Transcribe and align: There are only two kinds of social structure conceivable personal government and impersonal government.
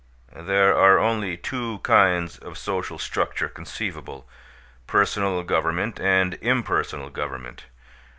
There 0.39 0.75
are 0.75 0.97
only 0.97 1.37
two 1.37 1.77
kinds 1.83 2.39
of 2.39 2.57
social 2.57 2.97
structure 2.97 3.47
conceivable 3.47 4.27
personal 4.87 5.43
government 5.43 5.99
and 5.99 6.39
impersonal 6.41 7.11
government. 7.11 7.65